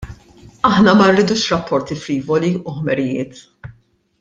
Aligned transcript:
Aħna 0.69 0.95
ma 1.01 1.09
rridux 1.11 1.43
rapporti 1.53 1.99
frivoli 2.05 2.51
u 2.65 2.75
ħmerijiet. 2.79 3.47